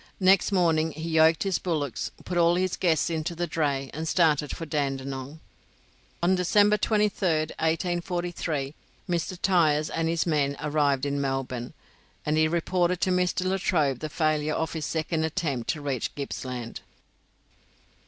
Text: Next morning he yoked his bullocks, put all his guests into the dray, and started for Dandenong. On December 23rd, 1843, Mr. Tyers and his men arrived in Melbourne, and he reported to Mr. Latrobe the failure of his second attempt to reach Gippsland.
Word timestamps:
Next 0.19 0.51
morning 0.51 0.93
he 0.93 1.09
yoked 1.11 1.43
his 1.43 1.59
bullocks, 1.59 2.09
put 2.25 2.35
all 2.35 2.55
his 2.55 2.75
guests 2.75 3.11
into 3.11 3.35
the 3.35 3.45
dray, 3.45 3.91
and 3.93 4.07
started 4.07 4.49
for 4.49 4.65
Dandenong. 4.65 5.39
On 6.23 6.33
December 6.33 6.75
23rd, 6.75 7.51
1843, 7.59 8.73
Mr. 9.07 9.37
Tyers 9.39 9.91
and 9.91 10.09
his 10.09 10.25
men 10.25 10.57
arrived 10.59 11.05
in 11.05 11.21
Melbourne, 11.21 11.75
and 12.25 12.35
he 12.35 12.47
reported 12.47 12.99
to 13.01 13.11
Mr. 13.11 13.45
Latrobe 13.45 13.99
the 13.99 14.09
failure 14.09 14.55
of 14.55 14.73
his 14.73 14.85
second 14.87 15.23
attempt 15.23 15.69
to 15.69 15.81
reach 15.81 16.15
Gippsland. 16.15 16.79